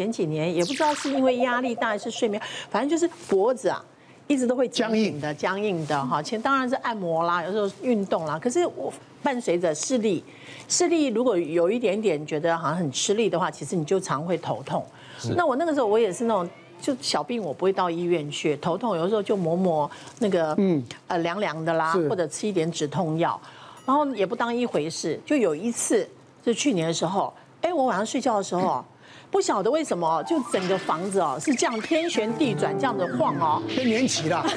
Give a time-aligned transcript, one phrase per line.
[0.00, 3.84] 前几年也不知道是因为压力大还是睡眠，反正就是脖子啊，
[4.28, 6.22] 一直都会僵硬的、僵硬的哈。
[6.22, 8.92] 前当然是按摩啦，有时候运动啦，可是我
[9.24, 10.22] 伴随着视力，
[10.68, 14.86] 视力如果有一点点觉得好像很吃力的话，其实你就常会头痛。
[15.34, 16.48] 那我那个时候我也是那种，
[16.80, 19.90] 就小病我不会到医院去，头痛有的时候就抹抹
[20.20, 23.40] 那个嗯呃凉凉的啦，或者吃一点止痛药，
[23.84, 25.20] 然后也不当一回事。
[25.26, 26.08] 就有一次
[26.46, 28.84] 就去年的时候，哎，我晚上睡觉的时候。
[29.30, 34.44] 不晓得为什么，就整个房子哦是这样天旋地转，这样子晃哦，天年期了。
[34.48, 34.56] 是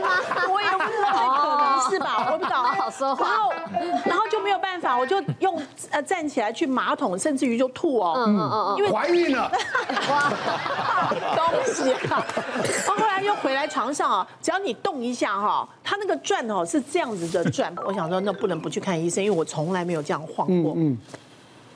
[0.00, 0.08] 吗？
[0.48, 2.62] 我也不知道，可能是吧，我不知道。
[2.62, 3.26] 好说话。
[3.28, 3.52] 然后，
[4.06, 5.60] 然后就没有办法，我就用
[5.90, 8.14] 呃站起来去马桶，甚至于就吐哦。
[8.16, 8.76] 嗯嗯嗯。
[8.78, 9.50] 因为怀孕了。
[10.10, 10.32] 哇，
[11.36, 12.24] 恭喜啊！
[12.86, 17.74] 然后后来又回来床上啊，只要你动一下哈，它那个转哦是这样子的转。
[17.84, 20.74] 我想说，那不能不去看医生，因为我从来没有这样晃过。
[20.76, 20.96] 嗯。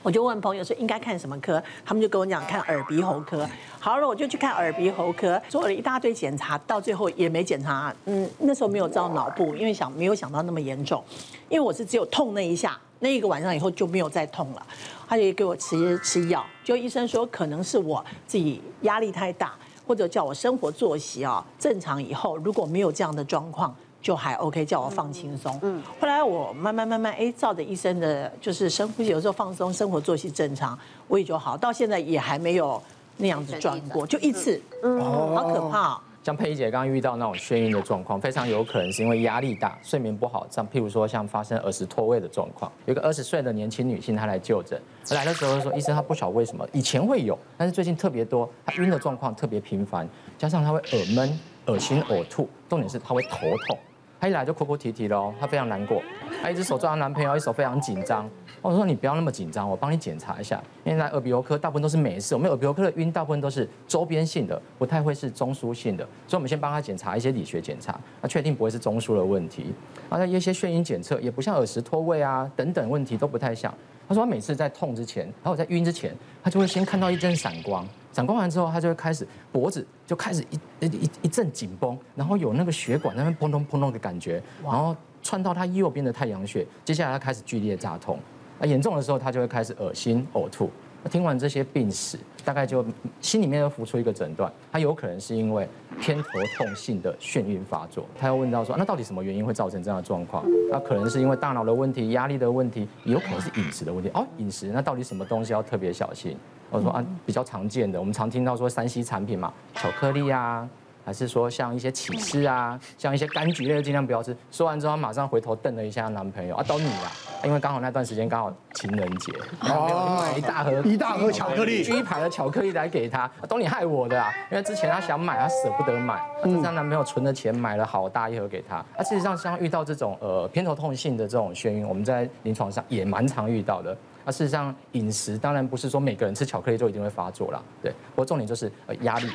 [0.05, 3.43] 我就问朋友说应该看什么科，他们就跟我讲看耳鼻喉科。
[3.79, 7.91] 好了，我就去看耳鼻喉科，做了一大堆检查，到最后也没检查。
[8.05, 11.03] 嗯，那时候没有照脑部，因为想没有想到那么严重，
[11.49, 14.63] 因为我是只有痛那一下，那一个晚上以后就没有再痛了。
[15.07, 19.55] 他就给我吃吃药，就医生说可能是我自己压力太大，
[19.87, 23.75] 或者叫我生活作息啊正常以后如果没有这样的状况。
[24.05, 25.57] 就还 OK，叫我放轻松。
[25.63, 31.57] 嗯，后来我慢慢慢慢，哎，照着医生的，就是深呼吸，有时候放松，生活作息正常，我也就好。
[31.57, 32.79] 到现在也还没有
[33.17, 34.61] 那样子转过，就一次。
[34.83, 35.01] 嗯，
[35.33, 35.99] 好可怕。
[36.23, 42.71] 像佩仪姐刚刚遇到那种眩晕的状况，非常有可能是因为压力大、睡眠不好，像譬如说像发生耳石脱位的状况。
[42.85, 53.77] 有个二十岁的年轻女性，她来就诊，来的时候说，医生她不晓得为什么以前会有，但是最近特别多，她晕的状况特别频繁，加上她会耳闷、恶心、呕吐，重点是她会头痛。
[54.25, 56.01] 她一来就哭哭啼啼喽，她非常难过，
[56.41, 58.27] 她一只手抓她男朋友，一手非常紧张。
[58.59, 60.59] 我说你不要那么紧张，我帮你检查一下。
[60.83, 69.67] 因为来耳鼻喉科大部分都是没事，我们耳鼻喉科的晕大部分都是周边性的，不太会是中枢性的，所以我们先帮她检查一些理学检查，那确定不会是中枢的问题。
[70.09, 73.71] 然后一些眩晕检测也不像耳石脱位啊等等问题都不太像。
[74.07, 88.17] 他说他每次在痛之前，然后在晕之前，他就会先看到一阵闪光，闪光完之后，他就会开始脖子就开始一一一阵紧绷，然后有那个血管那边砰咚砰咚的感觉，然后窜到他右边的太阳穴，接下来他开始剧烈炸痛，
[88.57, 90.71] 啊严重的时候他就会开始恶心呕吐。
[91.09, 92.83] 听完这些病史，大概就
[93.21, 95.67] 心里面又浮出一个诊断，他有可能是因为
[95.99, 98.05] 偏头痛性的眩晕发作。
[98.19, 100.43] 他又问到说，那到底什么原因会造成这样的状况？
[100.71, 104.09] 那可能是因为大脑的问题、压力的问题，也有可能是饮食的问题。
[104.13, 106.35] 哦，饮食，那到底什么东西要特别小心？
[106.71, 110.67] 我说啊，比较常见的，我们常听到说山西产品嘛，巧克力啊。
[111.05, 114.35] 还是说像一些起司啊，像一些柑橘类的尽量不要吃。
[114.51, 117.11] 说完之后，马上回头瞪了一下男朋友啊，都你啦，
[117.43, 128.83] 因为刚好那段时间刚好情人节，哦，买一大盒一大盒巧克力一排的巧克力来给他，都你害我的啊，因为之前他想买，他舍不得买，他男朋友存的钱买了好大一盒给他。
[128.97, 133.95] 那事实上，像遇到这种呃偏头痛性的这种眩晕，我们在临床上也蛮常遇到的。
[134.25, 139.29] 那事实上，饮食当然不是说每个人吃巧克力就一定会发作啦，对，不过重点就是呃压力。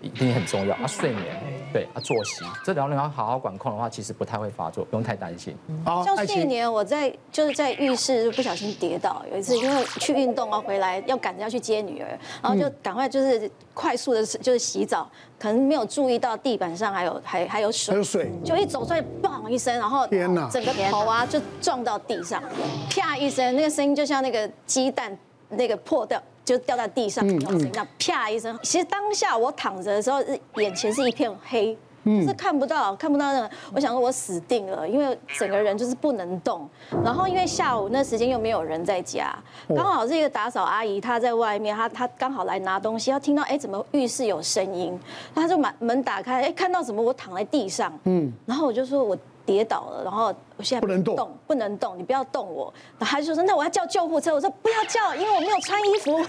[0.00, 1.24] 一定很重要啊，睡眠，
[1.72, 1.86] 对。
[1.92, 5.56] 啊，作息，这两样要好好管控的话，其实不太会发作，不用太担心。
[5.84, 12.08] 好，像去年我在就是在浴室不小心跌倒，有一次因为去运动啊，回来要赶着要去接女儿，
[12.42, 22.42] 然后就赶快就是快速的就是洗澡，可能没有注意到地板上还有还还有水，还有水，就一走出来，砰一声，然后天哪，整个头啊就撞到地上，
[22.90, 25.16] 啪一声，那个声音就像那个鸡蛋
[25.48, 26.22] 那个破掉。
[26.44, 28.58] 就掉在地上，然后这样啪一声。
[28.62, 30.20] 其实当下我躺着的时候，
[30.56, 33.50] 眼前是一片黑，就是看不到，看不到那个。
[33.74, 36.68] 我想说我死定了，因为整个人就是不能动。
[37.04, 39.36] 然后因为下午那时间又没有人在家，
[39.68, 44.98] 刚好是一个打扫阿姨，她在外面，她她刚好来拿东西，她听到哎怎么浴室有声音，
[45.34, 49.16] 她就把门打开，哎看到什么我躺在地上，嗯，然后我就说我。
[49.46, 52.70] 跌倒了，然后我现在不能动，不能动，你不要动我。
[52.98, 56.22] 然后他就说：“那我要叫救护车。”我说：“不要叫，因为我没有穿衣服。”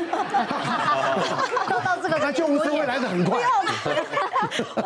[1.84, 3.38] 到这个，那救护车会来的很快。
[3.38, 3.50] 不要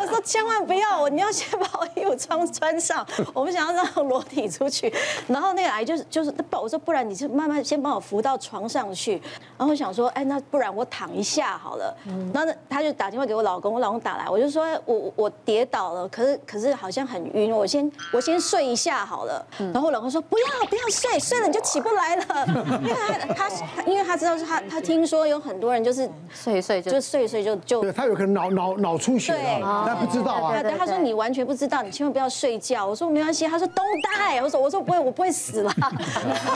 [0.00, 4.92] 我说：“千万不要，我你要先把我衣服穿穿上，我不想要让裸体出去。”
[5.28, 9.22] 然后那个阿姨就是就是不，我说：“不然你就慢慢先帮我扶到床上去。”
[9.56, 11.96] 然后我想说：“哎，那不然我躺一下好了。”
[12.34, 19.46] 然后他就打电话给我老公，我老公打来，我就说：“我我跌倒了，可是可是好像很晕，我先我。”先睡一下好了，了。
[19.58, 22.24] 然后我老公说不要不要睡，睡了你就起不来了。
[22.82, 22.94] 因为
[23.34, 30.62] 他他因为他知道是他他听说有很多人就是睡一睡就就睡一睡就就对，他有可能脑脑脑出血了，他不知道啊。
[30.62, 32.86] 对，他说你完全不知道，你千万不要睡觉。
[32.86, 34.42] 我说没关系，他说 Don't die。
[34.42, 35.72] 我说我说不会，我不会死了。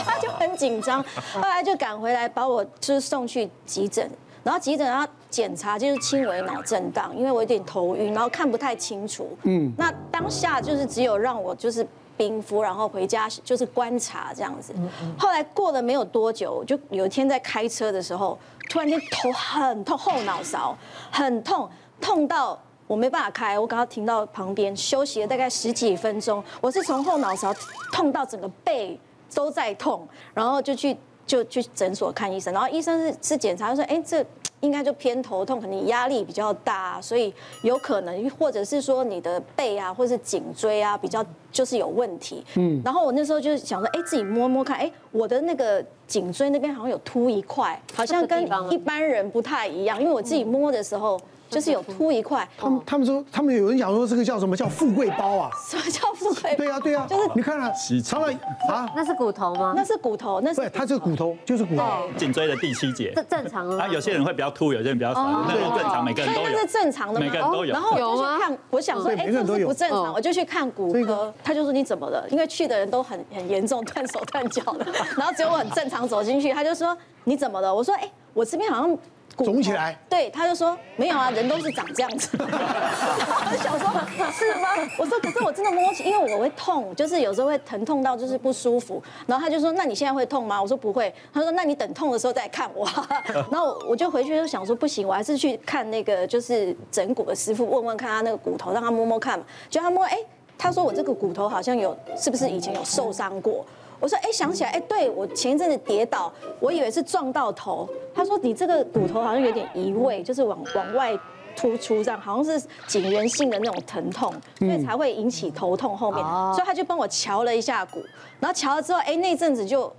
[0.05, 1.03] 他就很紧张，
[1.35, 4.09] 后来就赶回来把我就是送去急诊，
[4.43, 9.37] 然后急诊然后检查就是轻微脑震荡，因为我有点头晕，然后看不太清楚。
[9.43, 11.87] 嗯，那当下就是只有让我就是
[12.20, 14.75] 冰敷，然后回家就是观察这样子。
[15.19, 18.38] 后来过了没有多久，就有一天在开车的时候，
[18.69, 20.76] 突然间头很痛，后脑勺
[21.11, 21.67] 很痛，
[21.99, 26.44] 痛到我没办法开，我刚刚停到旁边休息了大概十几分钟。
[26.61, 27.55] 我是从后脑勺
[27.90, 29.00] 痛到整个背
[29.34, 30.94] 都在痛，然后就去
[31.26, 34.23] 就去诊所看医生，然后医生是是检查说，哎，这
[34.61, 42.45] 应该就偏头痛，可能压力比较大，所以有可能，或者是说你的背啊，或是颈椎啊比较就是有问题。
[42.57, 51.21] 嗯，然后我那时候就想说，哎，自己摸摸看，哎，我的那个颈椎那边好像有凸一块，好像跟一般人不太一样，因为我自己摸的时候。
[51.50, 55.50] 就是有凸一块，他们他们说，他们有人讲说这个叫什么叫富贵包啊？
[55.69, 56.55] 什么叫富贵？
[56.55, 57.73] 对啊对啊，就是你看啊，
[58.05, 58.32] 长了
[58.69, 58.88] 啊？
[58.94, 59.75] 那是骨头吗？
[59.76, 61.85] 那是骨头，那是对，它是骨头，就是骨头。
[62.17, 63.88] 颈椎的第七节，这正常啊。
[63.88, 66.49] 有些人会比较凸，有些人比较少，那是正常，每个人都有。
[66.50, 67.19] 那是正常的？
[67.19, 67.73] 每个人都有。
[67.73, 72.25] 然后我就去看，我想说，哎，这是不正常，我就去看骨科，他就说你怎么了？
[72.31, 74.87] 因为去的人都很很严重，断手断脚的，
[75.17, 77.75] 然后只有我很正常走进去，他就说你怎么了？
[77.75, 78.97] 我说，哎，我这边好像。
[79.37, 82.29] 肿起来，对，他就说没有啊，人都是长这样子。
[82.38, 83.88] 我就想说，
[84.32, 84.69] 是吗？
[84.99, 89.03] 我说，可是我真的摸起，因为我会痛，就是有时候会疼痛到就是不舒服。
[89.27, 90.61] 然后他就说，那你现在会痛吗？
[90.61, 91.12] 我说不会。
[91.32, 92.87] 他说，那你等痛的时候再看我。
[93.50, 99.44] 然后我就回去就想说，不行，我还是去看那个就是整骨的师傅，问问看他那个骨头，让他摸摸看嘛。
[99.71, 100.19] 就他摸，哎，
[100.59, 103.65] 他说我这个骨头好像有，是不是以前有受伤过？
[104.00, 107.88] 我说，哎，想起来，哎，对，我前一阵子跌倒，我以为是撞到头。
[108.14, 111.17] 他说，你这个骨头好像有点移位，就是往往外
[111.55, 115.97] 突出，这样好像是颈源性的那种疼痛，所以才会引起头痛。
[115.97, 116.25] 后面，
[116.55, 118.02] 所以他就帮我瞧了一下骨，
[118.41, 119.93] 然后瞧了之后，哎，那阵子就。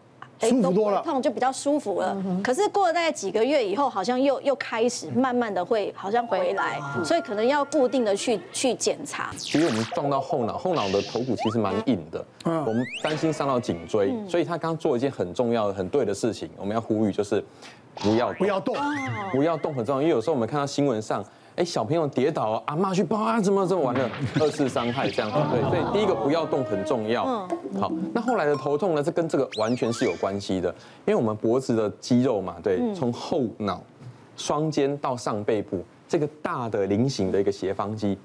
[0.49, 2.17] 舒服多了，痛就比较舒服了。
[2.43, 9.31] 可是过了大概几个月以后，好像又又开始慢慢的会好像回来，所以可能要固定的去去检查。
[9.37, 17.43] 其实我们撞到后脑，后脑的头骨其实蛮硬的，我们担心伤到颈椎，所以他刚做一件很重要的、很对的事情，我们要呼吁就是
[17.95, 18.75] 不要不要动，
[19.31, 21.23] 不要动很重要，因为有时候我们看到新闻上。
[21.61, 24.09] 哎，小朋友跌倒，阿妈去抱啊，怎么怎么完了？
[24.39, 27.23] 二次伤害这样子，对，所以第一个不要动很重要。
[27.79, 29.03] 好，那后来的头痛呢？
[29.03, 30.69] 这跟这个完全是有关系的，
[31.05, 33.83] 因为我们脖子的肌肉嘛，对，从后脑、
[34.35, 38.17] 双肩到上背部这个大的菱形的一个斜方肌。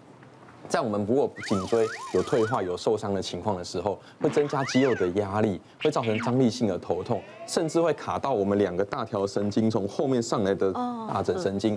[0.68, 11.76] 在我们如果颈椎有退化、有受伤的情况的时候，会增加肌肉的压力，会造成张力性的头痛，甚至会卡到我们两个大条神经从后面上来的大枕神经，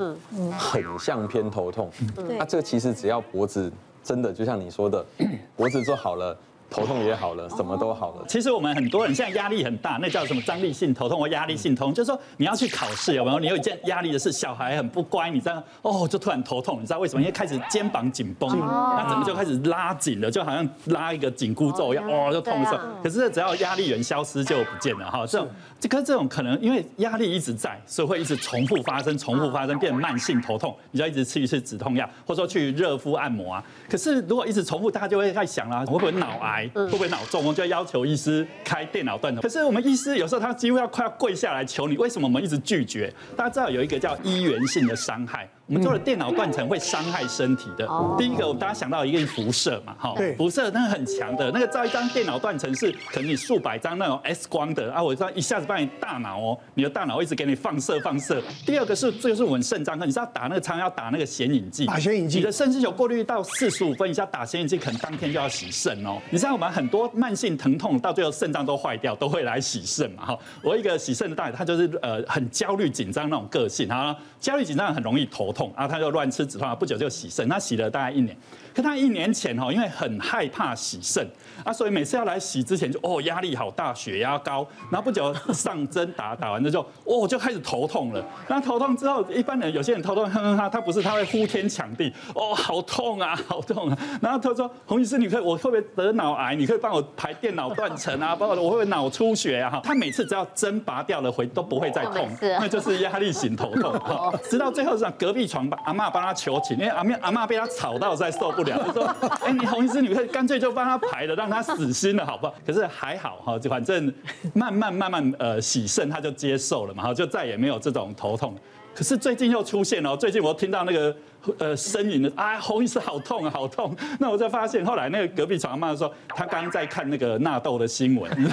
[0.58, 1.90] 很像偏头痛。
[2.38, 3.72] 那这个其实只要脖子
[4.04, 5.06] 真的就像你说的，
[5.56, 6.38] 脖子做好了。
[6.70, 8.26] 头痛也好了，什么都好了。
[8.28, 13.40] 其实我们很多人现在压力很大，那叫什么张力性头痛或压力性头痛，就是说你要去考试，有没有？
[13.40, 17.22] 你有一件压力的事，小孩很不乖，你这样哦，就突然头痛，你知道为什么？
[17.22, 22.80] 因为开始肩膀紧绷，那怎么就开始拉紧了，就好像拉一个紧箍咒一样，哦，就痛的时候。
[23.02, 25.26] 可是只要压力源消失就不见了哈。
[25.26, 25.48] 这种
[25.80, 33.64] 这个这种可能因为压力一直在，所以会一直重复发生，重复发生变慢性头痛，你就要一直吃一次止痛药，或者说去热敷按摩啊。
[33.90, 36.59] 可是如果一直重复，大家就会在想啦，会不会脑癌？
[36.68, 37.44] 会不会脑中？
[37.44, 39.42] 风就要要求医师开电脑断层。
[39.42, 43.14] 可是我们医师有时候他几乎要快要跪下来求你，为什么我们一直拒绝？
[43.36, 45.50] 大家知道有一个叫医源性的伤害。
[45.70, 47.88] 我们做的电脑断层会伤害身体的。
[48.18, 58.42] 第一个，我们大家想到一个辐射嘛，哈，辐射那个很强的，那个照一张电脑断层是可能你数百张那种 X 光的啊，我这样一下子把你大脑哦，你的大脑一直给你放射放射。
[58.66, 66.18] 第二个是，这就是我们肾脏科，你知道打那个常常要打那个显影剂，打显影剂，你的肾是有过滤到四十五分以下打显影剂，可能当天就要洗肾哦。
[66.32, 70.40] 你知道我们很多慢性疼痛到最后肾脏都坏掉，都会来洗肾嘛，哈。
[70.64, 76.50] 我一个洗肾的大爷，他就是呃很焦虑紧张那种个性，哈，焦虑紧张很容易头痛，然后他就乱吃。
[76.50, 78.36] 止痛药，不久就洗肾，他洗了大概一年。
[78.74, 81.28] 可他一年前哈，因为很害怕洗肾
[81.64, 88.26] 啊，所以每次要来洗之前就哦压力好大，血压高，然后不久上针打打完之后哦就开始头痛了。
[88.48, 93.98] 那头痛之后，一般人有些人头痛哼哼哈，他不是他会呼天抢地哦好痛啊好痛啊。
[94.22, 96.56] 然后他说洪医师，你可以我会不会得脑癌？
[96.56, 99.70] 你可以帮我排电脑断层啊，包括我会不会脑出血啊？
[99.70, 103.90] 哈，他每次只要针拔掉了回都不会再痛，那就是压力型头痛。
[104.50, 109.04] 直到最后是隔壁床阿妈帮他求情，因为阿妹阿妈被他吵到实在受不了，说
[109.44, 114.14] ：“哎，你红衣之女干脆就帮他排了，让他死心了，好不好？”可是还好哈，就反正
[114.54, 118.56] 慢慢慢慢呃洗肾，他就接受了嘛，哈，就再也没有这种头痛。
[118.96, 121.16] 可是最近又出现了，最近我听到那个
[121.58, 123.96] 呃呻吟的啊，红医师好痛啊，好痛。
[124.20, 128.30] 那我就发现后来那个隔壁床阿嬷说，她刚刚在看那个纳豆的新闻，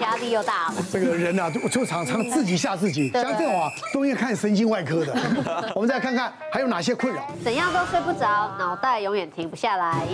[0.00, 0.74] 压力又大了。
[0.90, 5.14] 这个人啊，就就常常自己吓自己，像这种啊，都应该看神经外科的。
[5.74, 7.22] 我们再看看还有哪些困扰？
[7.42, 10.06] 怎样都睡不着，脑袋永远停不下来。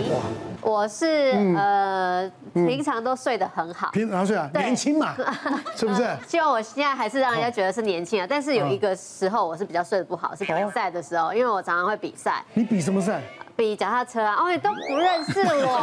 [0.61, 5.15] 我是呃，平常都睡得很好，平常睡啊，年轻嘛，
[5.77, 6.05] 是不是？
[6.27, 8.27] 希望我现在还是让人家觉得是年轻啊。
[8.29, 12.43] 但是有一个时候我是比较睡得不好，是比赛的时候，因为我常常会比赛。
[12.53, 13.21] 你比什么赛？
[13.55, 14.35] 比脚踏车啊！
[14.39, 15.73] 哦，你都不认识我，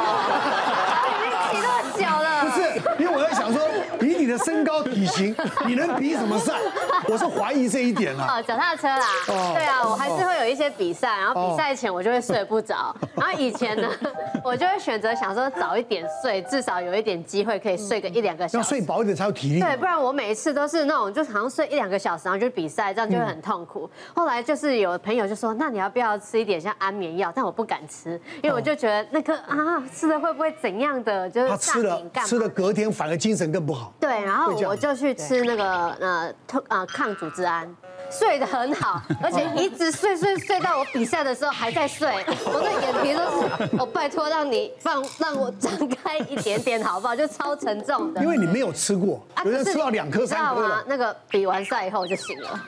[1.10, 2.44] 已经骑那么久了。
[2.44, 2.62] 不是，
[3.02, 3.60] 因为我在想说，
[4.00, 6.54] 以你的身高体型，你能比什么赛？
[7.08, 8.38] 我是怀疑这一点啊。
[8.38, 9.06] 哦，脚踏车啦。
[9.28, 9.52] 哦。
[9.54, 12.94] 对啊，我还是会有一些比赛，然后比赛前我就会睡不着。
[13.14, 13.88] 然后以前呢，
[14.44, 18.56] 我就会选择想说早一点睡，至少有一点机会可以睡个一两个小时。
[18.56, 19.60] 要睡饱一点才有体力。
[19.60, 23.90] 对，不然我每一次都是那种就好像睡一两个小时，然后就比赛，这样就会很痛苦。
[24.14, 27.32] 后来就是有朋友就说，那你要不要吃一点像安眠药？
[27.34, 27.64] 但我不。
[27.64, 31.30] 不敢吃，因为我就觉得那个啊，吃了会不会怎样的？
[31.30, 33.90] 就是他吃了，吃了隔天反而精神更不好。
[33.98, 36.32] 对，然后我就去吃那个呃
[36.68, 37.74] 呃抗组织胺。
[38.10, 47.16] 睡得很好， 而且一直睡睡睡到我比赛的时候还在睡，我的眼皮都是，我拜托让你放让我张开一点点好不好？
[47.16, 48.22] 就超沉重的。
[48.22, 50.84] 因为你没有吃过，有人吃到两颗三颗了。
[50.86, 52.60] 那个比完赛以后就醒了。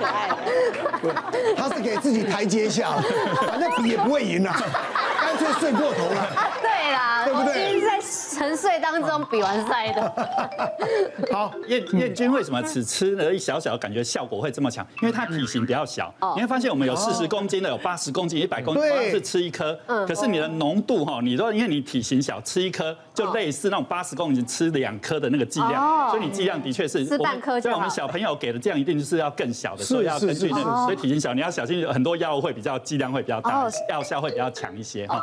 [0.00, 0.36] 可爱的。
[1.56, 2.94] 他是给自己台阶下，
[3.46, 4.56] 反正比也不会赢啊，
[5.20, 6.26] 干脆睡过头了。
[6.96, 7.80] 对啦，对不对？
[7.80, 10.12] 在沉睡当中比完赛的。
[11.32, 13.76] 好，燕燕君为什么只吃了一小小？
[13.76, 16.12] 感觉效果会这么强，因为它体型比较小。
[16.34, 19.78] 你会发现我们有四十公斤的，有八十公斤、一百公斤，都是吃一颗。
[20.06, 27.04] 可是你的浓度哈，你说因为你体型小，吃一颗就类似那种八十公斤吃两颗的那个剂量，所以你剂量的确是。
[27.04, 27.76] 吃半颗就好。
[27.76, 35.22] 我们小朋友给的这样一定就是要更小的，所以要根据那个，所以体型小你要小心，很多药物会比较剂量会比较大，药效会比较强一些哈。